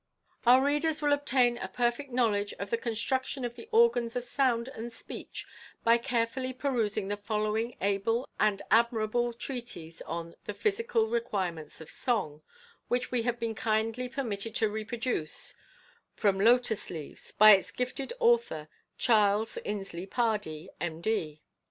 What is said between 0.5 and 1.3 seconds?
readers will